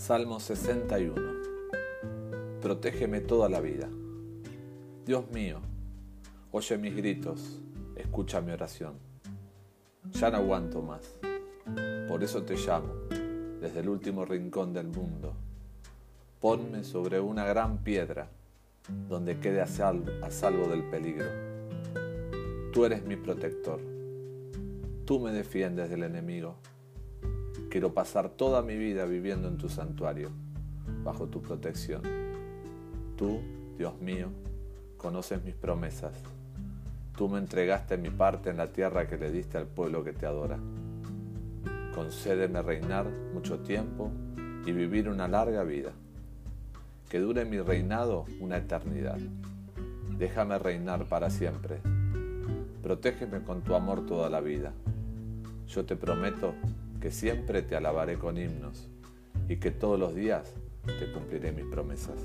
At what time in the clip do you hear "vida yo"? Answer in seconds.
54.40-55.84